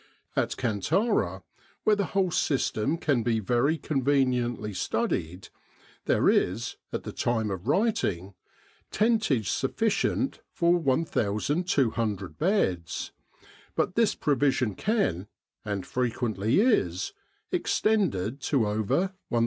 At 0.35 0.57
Kantara, 0.57 1.43
where 1.83 1.95
the 1.95 2.05
whole 2.17 2.31
system 2.31 2.97
can 2.97 3.21
be 3.21 3.39
very 3.39 3.77
conveniently 3.77 4.73
studied, 4.73 5.49
there 6.05 6.27
is, 6.27 6.75
at 6.91 7.03
the 7.03 7.11
time 7.11 7.51
of 7.51 7.67
writing, 7.67 8.33
tentage 8.89 9.47
sufficient 9.51 10.39
for 10.49 10.75
1,200 10.75 12.39
beds; 12.39 13.11
but 13.75 13.93
this 13.93 14.15
provision 14.15 14.73
can, 14.73 15.27
and 15.63 15.85
frequently 15.85 16.61
is, 16.61 17.13
extended 17.51 18.39
to 18.41 18.65
over 18.67 19.13
1,500. 19.29 19.39